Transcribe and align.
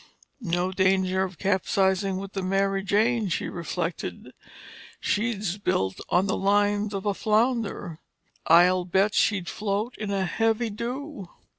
"No 0.43 0.71
danger 0.71 1.21
of 1.21 1.37
capsizing 1.37 2.17
with 2.17 2.33
the 2.33 2.41
Mary 2.41 2.81
Jane," 2.83 3.29
she 3.29 3.47
reflected, 3.49 4.33
"she's 4.99 5.59
built 5.59 5.99
on 6.09 6.25
the 6.25 6.35
lines 6.35 6.95
of 6.95 7.05
a 7.05 7.13
flounder—I'll 7.13 8.85
bet 8.85 9.13
she'd 9.13 9.47
float 9.47 9.95
in 9.99 10.09
a 10.09 10.25
heavy 10.25 10.71
dew!" 10.71 11.29